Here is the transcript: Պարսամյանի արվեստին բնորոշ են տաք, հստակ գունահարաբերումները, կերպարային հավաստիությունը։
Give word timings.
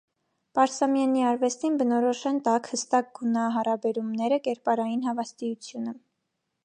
Պարսամյանի 0.59 1.25
արվեստին 1.31 1.75
բնորոշ 1.81 2.21
են 2.31 2.39
տաք, 2.47 2.69
հստակ 2.77 3.11
գունահարաբերումները, 3.19 4.41
կերպարային 4.49 5.05
հավաստիությունը։ 5.11 5.95